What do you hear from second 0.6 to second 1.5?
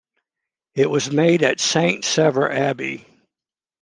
It was made